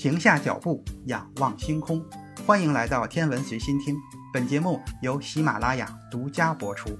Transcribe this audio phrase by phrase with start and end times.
[0.00, 2.02] 停下脚步，仰望星空。
[2.46, 3.94] 欢迎来到天文随心听，
[4.32, 6.98] 本节目由喜马拉雅独家播出。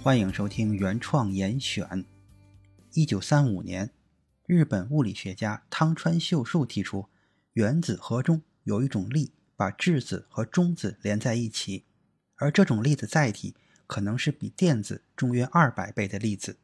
[0.00, 2.04] 欢迎收听原创严选。
[2.92, 3.90] 一九三五年，
[4.46, 7.08] 日本物理学家汤川秀树提出，
[7.54, 11.84] 原子核中有一种力把质子和中子连在一起，
[12.36, 13.56] 而这种力的载体
[13.92, 16.56] 可能是比电子重约二百倍的粒子。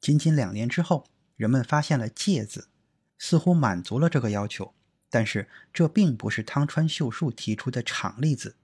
[0.00, 2.68] 仅仅两年之后，人们发现了介子，
[3.18, 4.72] 似乎满足了这个要求。
[5.10, 8.54] 但是这并不是汤川秀树提出的场粒子。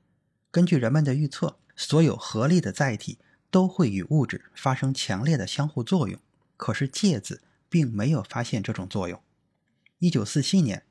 [0.53, 3.19] 根据人们的预测，所有合力的载体
[3.51, 6.21] 都会与物质发生强烈的相互作用。
[6.57, 9.21] 可是介子并没有发现这种作用。
[9.99, 10.85] 一九四七年，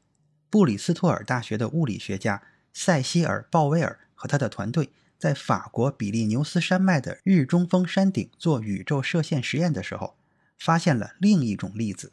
[0.50, 2.44] 布里斯托尔大学的物理学家
[2.74, 4.90] 塞西尔·鲍威尔和他的团队
[5.24, 10.18] 在法国比利牛斯山脉的日中峰山顶做宇宙射线实验的时候，
[10.58, 12.12] 发现了另一种粒子。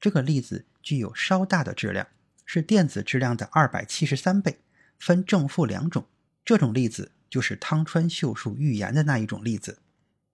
[0.00, 2.06] 这个粒子具有稍大的质量。
[2.46, 4.60] 是电子质量的二百七十三倍，
[4.98, 6.06] 分正负两种。
[6.46, 9.80] 这种粒子就是汤川秀树预言的那一种粒子。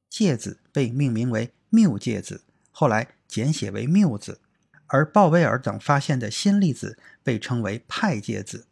[0.08, 4.38] 介子被命名为缪介子，后来简写为缪子。
[4.86, 8.66] 而鲍威尔等发现的新粒子被称为派介子。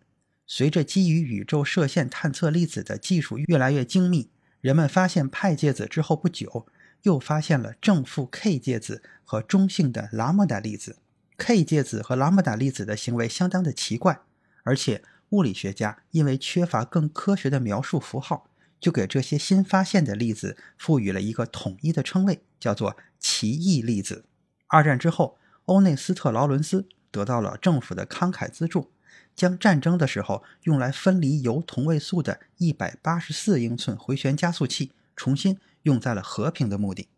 [0.53, 6.67] 随着基于宇宙射线探测粒子的技术越来越精密，人们发现派介子之后不久，
[7.03, 10.97] 又发现了正负 K 介子和中性的拉莫达粒子。
[11.37, 14.23] K 介子和拉姆达粒子的行为相当的奇怪，
[14.65, 24.25] 而且物理学家因为缺乏更科学的描述符号，就给这些新发现的粒子赋予了一个统一的称谓，叫做奇异粒子。
[24.67, 28.91] 二战之后，欧内斯特·劳伦斯得到了政府的慷慨资助，
[29.35, 37.09] 将战争的时候用来分离铀同位素的184英寸回旋加速器，重新用在了和平的目的。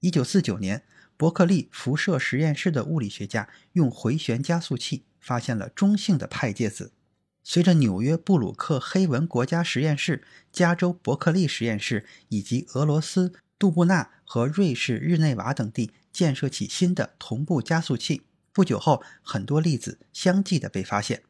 [0.00, 0.82] 1949年。
[1.16, 6.90] 伯克利辐射实验室的物理学家用回旋加速器发现了中性的派介子。
[7.44, 18.22] 随着纽约布鲁克黑文国家实验室、加州伯克利实验室以及俄罗斯杜布纳和瑞士日内瓦等地建设起新的同步加速器，
[18.52, 21.22] 不久后，很多粒子相继的被发现。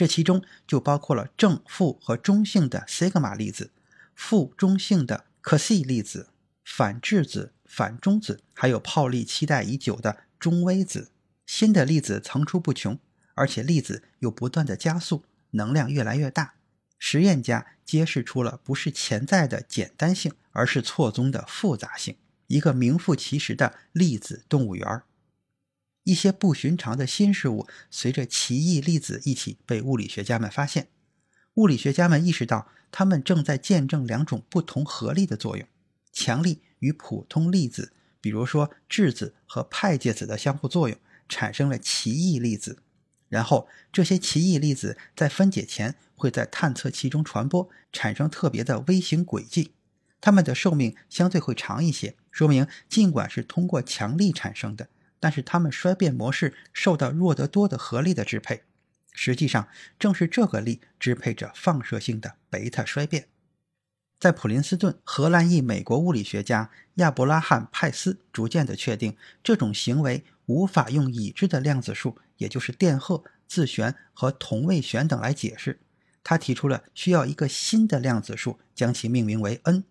[0.00, 3.70] 这其中就包括了正负和中性的西格玛粒子、
[4.14, 6.30] 负中性的可西粒子、
[6.64, 7.52] 反质子。
[7.66, 11.10] 反中子还有泡利期待已久的中微子，
[11.44, 12.98] 新的粒子层出不穷，
[13.34, 16.54] 而且粒子又不断的加速，能量越来越大。
[16.98, 25.04] 实验家揭示出了不是潜在的简单性，而是错综的复杂性，一个名副其实的粒子动物园儿。
[26.04, 30.88] 一些不寻常的新事物随着奇异粒子一起被物理学家们发现。
[31.54, 35.66] 物理学家们意识到，他们正在见证两种不同合力的作用：
[36.12, 36.62] 强力。
[36.80, 42.82] 与普通粒子，比如说质子和派介子的相互作用，产生了奇异粒子。
[43.28, 49.74] 然后这些奇异粒子在分解前会在探测器中传播，产生特别的微型轨迹。
[50.22, 54.88] 它们的寿命相对会长一些，说明尽管是通过强力产生的，
[55.20, 58.62] 但是它们衰变模式受到弱得多的合力的支配。
[59.12, 63.28] 实际上，正是这个力支配着放射性的贝塔衰变。
[64.18, 75.80] 在普林斯顿，荷兰裔美国物理学家亚伯拉罕·派斯逐渐地确定，这种行为无法用已知的量子数，也就是电荷、自旋和同位旋等来解释。
[76.22, 79.84] 他提出了需要一个新的量子数，将其命名为 n。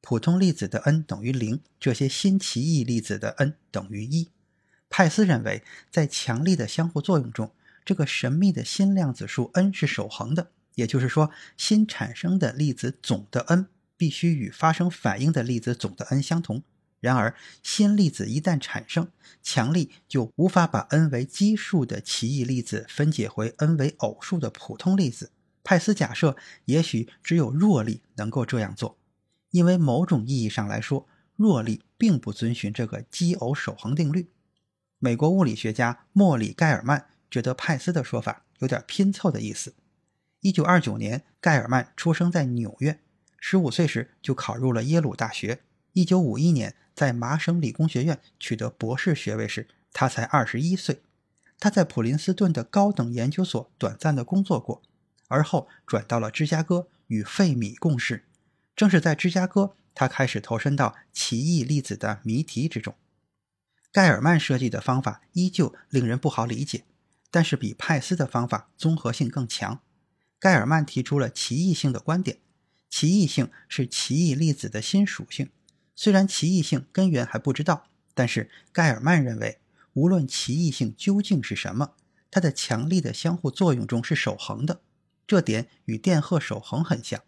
[0.00, 4.28] 普通粒子的 n 等于零，这些新奇异粒子的 n 等于一。
[4.90, 7.52] 派斯认为，在强力的相互作用中，
[7.84, 10.50] 这个神秘的新量子数 n 是守恒的。
[10.74, 13.66] 也就是说，新产生的粒子总的 n
[13.96, 16.62] 必须与发生反应的粒子总的 n 相同。
[17.00, 19.08] 然而，新粒子一旦产生，
[19.42, 25.30] 强力就无法把 n 为奇数的奇异粒子分解回 n 为偶数的普通粒子。
[25.62, 28.96] 派斯假设，也许只有弱力能够这样做，
[29.50, 34.28] 因为某种意义上来说，弱力并不遵循这个奇偶守恒定律。
[35.00, 39.74] 美国物理学家莫里·盖尔曼觉得派斯的说法有点拼凑的意思。
[40.40, 42.98] 一九二九年，盖尔曼出生在纽约。
[43.38, 45.60] 十五岁时就考入了耶鲁大学。
[45.92, 51.02] 一九五一年，在麻省理工学院取得博士学位时，他才二十一岁。
[51.60, 54.82] 他在普林斯顿的高等研究所短暂的工作过，
[55.28, 58.24] 而后转到了芝加哥与费米共事。
[58.74, 62.94] 正是在芝加哥，他开始投身到奇异粒子的谜题之中。
[63.90, 66.84] 盖尔曼设计的方法依旧令人不好理解，
[67.30, 69.80] 但是比派斯的方法综合性更强。
[70.38, 72.38] 盖尔曼提出了奇异性的观点，
[72.90, 75.50] 奇异性是奇异粒子的新属性。
[75.96, 79.58] 虽然奇异性根源还不知道，但是盖尔曼认为，
[79.94, 81.94] 无论奇异性究竟是什么，
[82.30, 84.82] 它的强力的相互作用中是守恒的。
[85.26, 87.22] 这点与电荷守恒很像。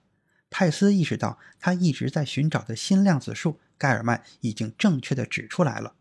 [0.51, 5.95] 派斯意识到，他一直在寻找的新量子数，盖尔曼已经正确的指出来了。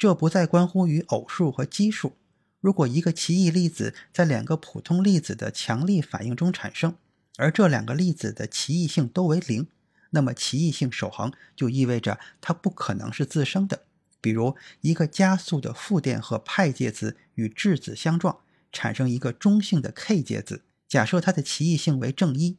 [0.00, 2.14] 这不再关乎于偶数和奇数。
[2.58, 6.96] 如果一个奇异粒子在两个普通粒子的强力反应中产生，
[7.36, 9.68] 而这两个粒子的奇异性都为零，
[10.12, 13.82] 那么奇异性守恒就意味着它不可能是自生的。
[14.22, 18.38] 比如，一个加速的负电荷派介子与质子相撞，
[18.72, 22.56] 产生一个中性的 K 介子，假设它的奇异性为正一，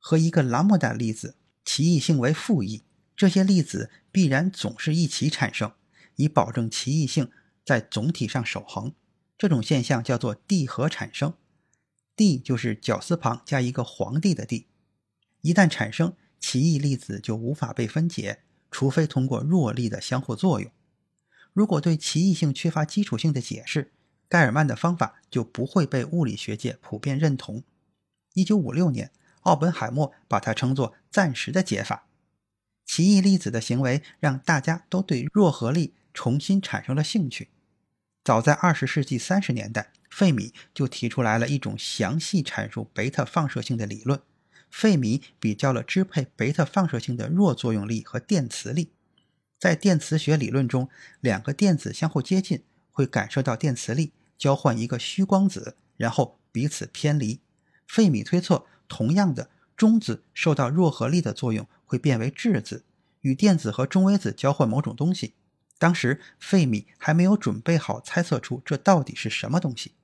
[0.00, 2.82] 和一个拉姆达粒子奇异性为负一，
[3.14, 5.70] 这些粒子必然总是一起产生。
[6.20, 7.30] 以保证奇异性
[7.64, 8.92] 在总体上守恒，
[9.38, 11.32] 这种现象叫做地核产生。
[12.14, 14.66] 地就是绞丝旁加一个皇帝的地。
[15.40, 20.70] 一旦产生，奇异粒子就无法被分解，除非通过弱力的相互作用。
[21.54, 23.92] 如果对奇异性缺乏基础性的解释，
[24.28, 27.64] 盖尔曼的方法就不会被物理学界普遍认同。
[28.34, 32.06] 一九五六年，奥本海默把它称作暂时的解法。
[32.84, 35.94] 奇异粒子的行为让大家都对弱合力。
[36.12, 37.48] 重新产生了兴趣。
[38.22, 44.20] 早在二十世纪三十年代，费米就提出来了一种详细阐述贝塔放射性的理论。
[44.70, 48.92] 费米比较了支配贝塔放射性的弱作用力和电磁力。
[49.58, 50.88] 在电磁学理论中，
[51.20, 52.62] 两个电子相互接近
[52.92, 57.40] 会感受到电磁力，交换一个虚光子，然后彼此偏离。
[57.86, 62.84] 费米推测，同样的中子受到弱合力的作用会变为质子，
[63.22, 65.34] 与电子和中微子交换某种东西。
[65.80, 69.94] 当时费米还没有准备好猜测出这到底是什么东西。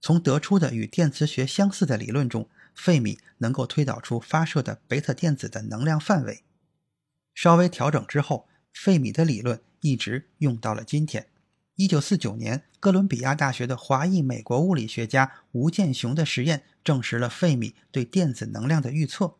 [0.00, 6.44] 从得出的与电磁学相似的理论中，费米能够推导出发射的贝塔电子的能量范围。
[7.34, 11.26] 稍微调整之后，费米的理论一直用到了今天。
[11.74, 19.34] 一九四九年，哥伦比亚大学的华裔美国物理学家吴健雄的实验证实了费米对电子能量的预测。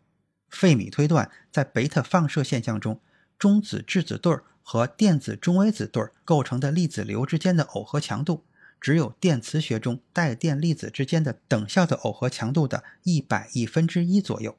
[0.49, 3.01] 费米推断，在贝塔放射现象中，
[3.39, 4.43] 中子质子对儿。
[4.67, 8.45] 和电子中微子对构成的粒子流之间的耦合强度，
[8.81, 14.57] 只有电磁学中带电粒子之间的等效的耦合强度的一百亿分之一左右。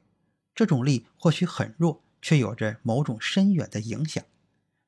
[0.54, 4.24] 这种力或许很弱，却有着某种深远的影响。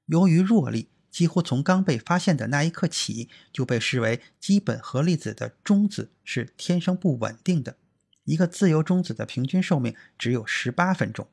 [0.06, 7.76] 由于弱力几乎从刚被发现的那一刻起就被视为基本核粒子的中子是天生不稳定的。
[8.22, 11.26] 一个自由中子的平均寿命只有十八分钟。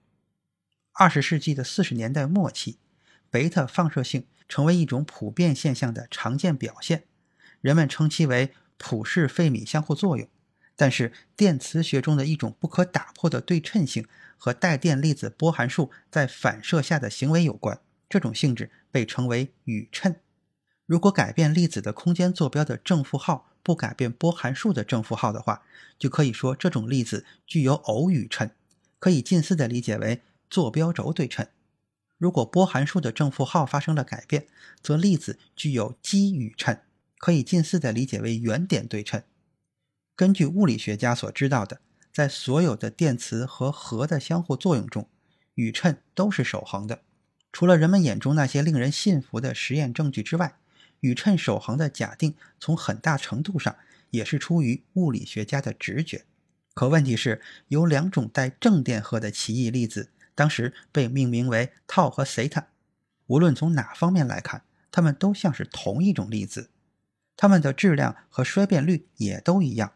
[0.93, 2.79] 二十世纪的四十年代末期。
[3.35, 7.03] 贝塔放射性成为一种普遍现象的常见表现，
[7.59, 10.25] 人们称其为普氏费米相互作用。
[10.77, 17.77] 但是，电磁学中的一种不可打破的对称性和带电粒子波函数在反射下的行为有关，
[18.07, 20.15] 这种性质被称为宇称。
[20.85, 25.63] 如果改变粒子的空间坐标的正负号，不改变波函数的正负号的话，
[25.99, 28.49] 就可以说这种粒子具有偶宇称，
[28.97, 31.45] 可以近似的理解为坐标轴对称。
[32.25, 34.47] 如果波函数的正负号发生了改变，
[34.81, 36.79] 则粒子具有奇宇称，
[37.19, 39.21] 可以近似的理解为原点对称。
[40.15, 41.81] 根据物理学家所知道的，
[42.11, 45.07] 在所有的电磁和核的相互作用中，
[45.53, 47.01] 宇称都是守恒的。
[47.51, 50.57] 除了人们眼中那些令人信服的实验证据之外，
[51.01, 53.75] 宇称守恒的假定从很大程度上
[54.09, 56.25] 也是出于物理学家的直觉。
[56.73, 60.09] 可问题是，有两种带正电荷的奇异粒子。
[60.35, 62.67] 当时被命名为套和西塔，
[63.27, 66.69] 无论从哪方面来看，它们都像是同一种粒子，
[67.35, 69.93] 它们的质量和衰变率也都一样。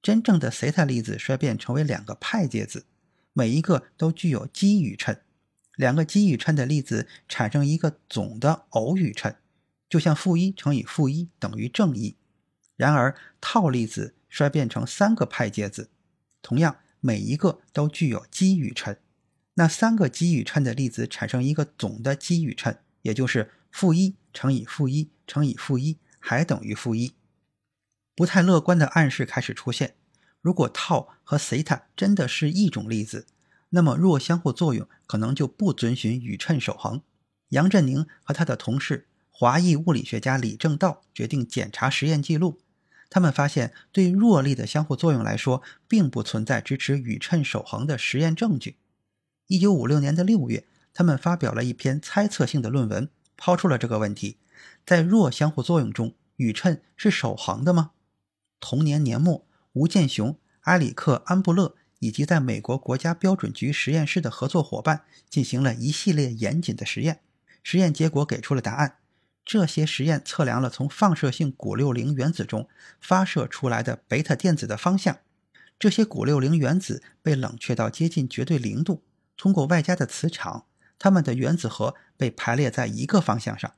[0.00, 2.86] 真正的西塔粒子衰变成为两个派介子，
[3.32, 5.16] 每一个都具有奇宇称。
[5.76, 9.34] 两个奇宇称的粒子产生一个总的偶宇称，
[9.88, 12.16] 就像负一乘以负一等于正一。
[12.76, 15.90] 然而套粒子衰变成三个派介子，
[16.42, 18.96] 同样每一个都具有奇宇称。
[19.54, 27.14] 那三个奇宇称的粒子产生一个总的奇宇称，也就是负一乘以负一乘以负一还等于负一。
[28.16, 29.94] 不太乐观的暗示开始出现：
[30.40, 33.26] 如果套和西塔真的是一种粒子，
[33.70, 37.00] 那么弱相互作用可能就不遵循宇称守恒。
[37.50, 42.60] 杨振宁和他的同事华裔物理学家李政道决定检查实验记录，
[43.08, 48.76] 他们发现对弱力的相互作用来说，并不存在支持宇称守恒的实验证据。
[49.46, 54.38] 一九五六年的六月，他们发表了一篇猜测性的论文，抛出了这个问题：
[54.86, 57.90] 在弱相互作用中，宇称是守恒的吗？
[58.58, 67.20] 同年年末，吴健雄、埃里克·安布勒以及在美国国家标准局实验室的合作伙伴进行了一系列严谨的实验，
[67.62, 68.96] 实验结果给出了答案。
[69.44, 72.66] 这些实验测量了从放射性钴六零原子中
[72.98, 75.18] 发射出来的贝塔电子的方向。
[75.78, 79.02] 这些钴六零原子被冷却到接近绝对零度，
[79.36, 80.66] 通过外加的磁场，
[80.98, 83.74] 它们的原子核被排列在一个方向上。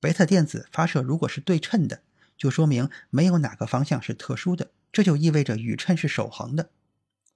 [0.00, 2.02] 贝塔电子发射如果是对称的，
[2.36, 6.70] 就说明没有哪个方向是特殊的，这就意味着宇称是守恒的。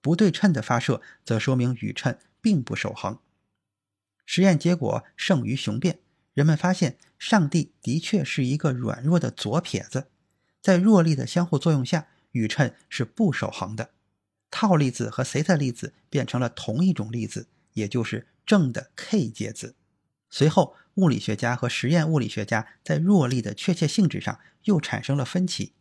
[0.01, 3.19] 不对称的发射则说明宇称并不守恒。
[4.25, 6.01] 实验结果胜于雄辩，
[6.35, 10.09] 人们发现上帝的确是一个软弱的左撇子，
[10.61, 13.91] 在弱力的相互作用下，宇称是不守恒的。
[14.51, 17.47] 套粒子和西塔粒子变成了同一种粒子，
[17.77, 19.77] 也就是正的 K 介子。
[20.29, 25.73] 随后，物理学家和实验物理学家在弱力的确切性质上又产生了分歧。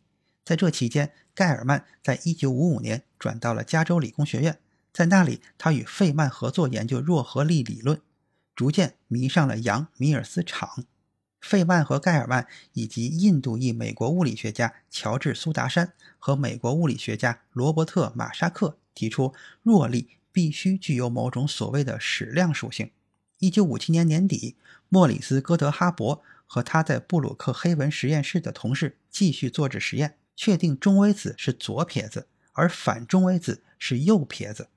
[0.44, 4.58] 在这期间，盖尔曼在1955年转到了加州理工学院，
[4.92, 8.00] 在那里，他与费曼合作研究弱合力理论。
[8.54, 10.84] 逐渐迷上了杨米尔斯场，
[11.40, 22.90] 费曼和盖尔曼以及印度裔美国物理学家乔治苏达山和美国物理学家罗伯特马沙克提出，弱力必须具有某种所谓的矢量属性。
[23.38, 24.54] 一九五七年年底，
[24.90, 34.68] 莫里斯戈德哈伯和他在布鲁克黑文实验室的同事继续做着实验，确定中微子是左撇子，而反中微子是右撇子，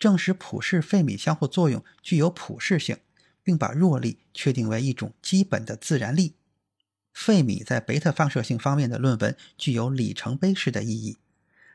[0.00, 2.96] 证实普氏费米相互作用具有普适性。
[3.44, 6.32] 并把弱力确定为一种基本的自然力。
[7.12, 11.18] 费米在贝塔放射性方面的论文具有里程碑式的意义。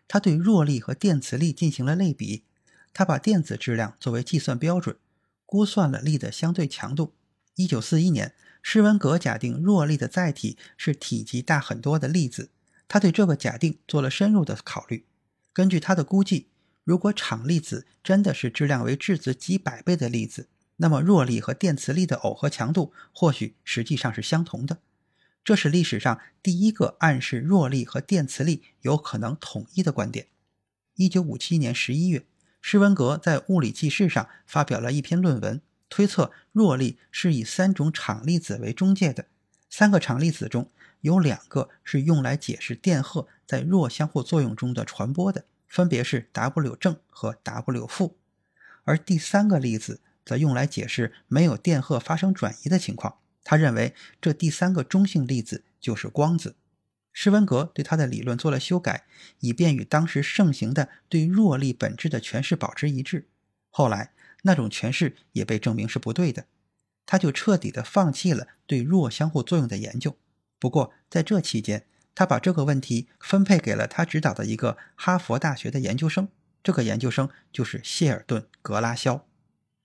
[0.07, 2.41] 他对弱力和电磁力进行了类比，
[2.93, 4.97] 他把电子质量作为计算标准，
[5.45, 7.13] 估算了力的相对强度。
[7.55, 12.49] 一九四一年，施文格假定弱力的载体是体积大很多的粒子。
[12.87, 15.05] 他对这个假定做了深入的考虑。
[15.53, 16.47] 根据他的估计，
[16.83, 24.79] 如果场粒子真的是质量为质子几百倍的粒子，那么弱力和电磁力的耦合强度或许实际上是相同的，
[25.43, 30.27] 这是历史上第一个暗示弱力和电磁力有可能统一的观点。
[30.95, 32.25] 一九五七年十一月，
[32.61, 39.25] 施文格在《物理纪事》上发表了一篇论文，推测弱力是以三种场粒子为中介的，
[39.69, 40.69] 三个场粒子中
[41.01, 48.17] 有两个是用来解释电荷在弱相互作用中的传播的，分别是 W 正和 W 负，
[48.83, 50.01] 而第三个粒子。
[50.25, 53.15] 则用来解释没有电荷发生转移的情况。
[53.43, 56.55] 他认为这第三个中性粒子就是光子。
[57.21, 59.03] 施文格对他的理论做了修改，
[59.41, 63.27] 以便与当时盛行的对弱力本质的诠释保持一致。
[63.69, 66.45] 后来那种诠释也被证明是不对的，
[67.05, 70.15] 他就彻底的放弃了对弱相互作用的研究。
[70.59, 71.85] 不过在这期间，
[72.15, 76.29] 他把这个问题分配给了他指导的一个哈佛大学的研究生，
[76.63, 79.27] 这个研究生就是谢尔顿·格拉肖。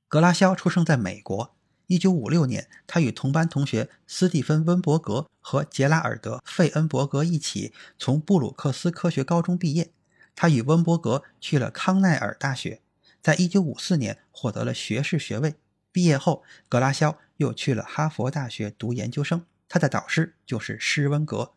[0.06, 1.53] 格拉肖出生在美国。
[1.88, 9.90] 1956年，他与同班同学斯蒂芬·温伯格和杰拉尔德·费恩伯格一起从布鲁克斯科学高中毕业。
[10.34, 12.80] 他与温伯格去了康奈尔大学，
[13.22, 15.54] 在1954年获得了学士学位。
[15.92, 19.44] 毕业后，格拉肖又去了哈佛大学读研究生。
[19.68, 21.52] 他的导师就是施温格。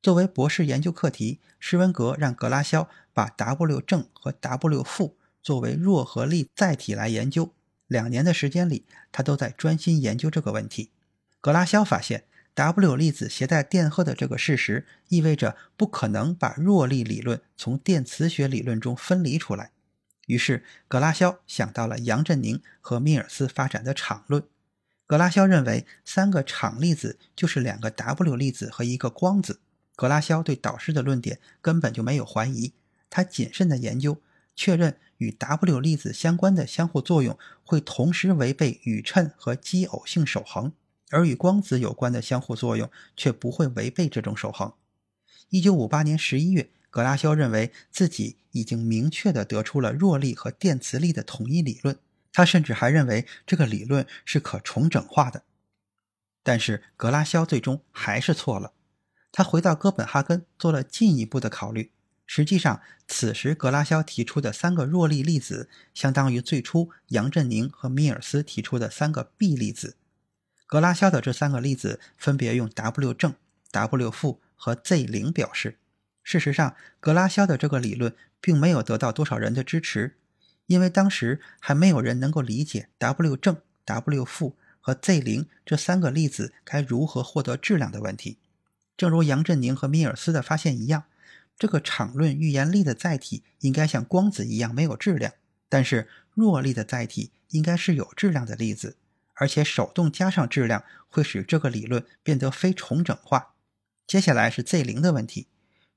[0.00, 7.52] 作为博士研究课题，施温格让格拉肖把 W 正和 W 负作为弱合力载体来研究。
[7.88, 10.90] 两年的时间里，他都在专心研究这个问题。
[11.40, 19.72] 格拉肖发现，W 粒子携带电荷的这个事实，意味着不可能把弱力理论从电磁学理论中分离出来。
[20.26, 24.44] 于是，格拉肖想到了杨振宁和米尔斯发展的场论。
[25.06, 29.60] 格拉肖认为，三个场粒子就是两个 W 粒子和一个光子。
[29.96, 32.74] 格拉肖对导师的论点根本就没有怀疑，
[33.08, 34.20] 他谨慎的研究。
[34.54, 40.72] 确认与 W 粒子相关的相互作用会同时违背宇称和奇偶性守恒，
[41.10, 44.72] 而与光子有关的相互作用却不会违背这种守恒。
[45.50, 51.98] 一九五八年十一月，格拉肖认为自己已经明确地得出了弱力和电磁力的统一理论，
[52.32, 55.42] 他甚至还认为这个理论是可重整化的。
[56.42, 58.72] 但是格拉肖最终还是错了，
[59.32, 61.90] 他回到哥本哈根做了进一步的考虑。
[62.30, 69.96] 实际上，此时格拉肖提出的三个弱力粒子，相当于最初杨振宁和米尔斯提出的三个 B 粒子。
[70.66, 73.34] 格拉肖的这三个粒子分别用 W 正、
[73.72, 75.78] W 负和 Z 零表示。
[76.22, 80.16] 事实上，格拉肖的这个理论并没有得到多少人的支持，
[80.66, 83.56] 因为当时还没有人能够理解 W 正、
[83.86, 88.36] W 负和 Z 零这三个粒子该如何获得质量的问题。
[88.98, 91.04] 正如杨振宁和米尔斯的发现一样。
[91.58, 95.32] 这个场论预言力的载体应该像光子一样没有质量，
[95.68, 98.96] 但是弱力的载体应该是有质量的粒子，
[99.34, 103.54] 而且手动加上质量会使这个理论变得非重整化。
[104.06, 105.48] 接下来是 Z 零的问题，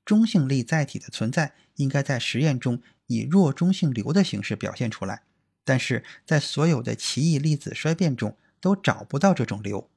[0.03, 5.22] 中性粒载体的存在应该在实验中以弱中性流的形式表现出来，
[5.63, 9.88] 但是在所有的奇异粒子衰变中都找不到这种流，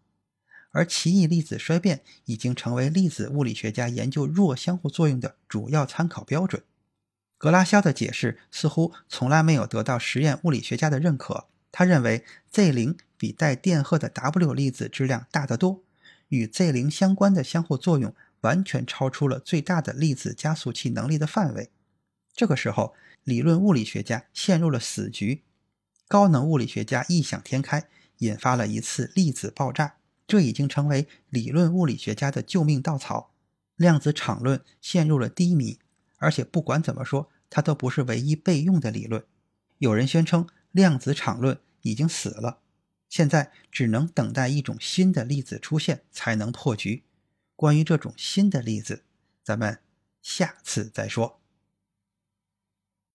[0.75, 6.63] 而奇异粒子衰变已经成为粒子物理学家研究弱相互作用的主要参考标准。
[7.39, 11.47] 格拉肖的解释似乎从来没有得到实验物理学家的认可。
[11.71, 15.83] 他认为 Z 零比带电荷的 W 粒子质量大得多，
[16.29, 21.71] 与 Z 零相关的相互作用完全超出了最大的粒子加速器能力的范围。
[22.33, 25.43] 这个时候，理论物理学家陷入了死局。
[26.09, 27.89] 高能物理学家异想天开，
[28.19, 33.35] 引发了一次粒子爆炸，这已经成为理论物理学家的救命稻草。
[33.77, 35.79] 量子场论陷入了低迷，
[36.19, 39.25] 而且不管怎么说，它都不是唯一备用的理论。
[39.79, 41.61] 有人宣称量子场论。
[41.87, 42.61] 已经死了，
[43.11, 47.05] 现在只能等待一种新的粒子出现才能破局。
[47.57, 49.05] 关于这种新的粒子，
[49.43, 49.81] 咱们
[50.23, 51.43] 下次再说。